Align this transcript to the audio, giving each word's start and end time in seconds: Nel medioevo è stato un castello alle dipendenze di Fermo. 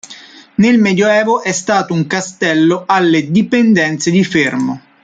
Nel 0.55 0.79
medioevo 0.79 1.43
è 1.43 1.51
stato 1.51 1.93
un 1.93 2.07
castello 2.07 2.85
alle 2.87 3.29
dipendenze 3.29 4.09
di 4.09 4.23
Fermo. 4.25 4.81